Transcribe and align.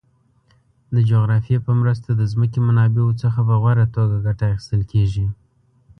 د 0.95 0.95
جغرافیه 1.09 1.59
په 1.67 1.71
مرسته 1.81 2.09
د 2.15 2.21
ځمکې 2.31 2.59
منابعو 2.67 3.19
څخه 3.23 3.39
په 3.47 3.55
غوره 3.61 3.85
توګه 3.95 4.15
ګټه 4.25 4.45
اخیستل 4.53 4.81
کیږي. 4.91 5.25